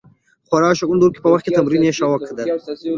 [0.43, 2.43] د غوړ او د شکر درلودلو په وخت کې تمرین يې ښه وقايه ده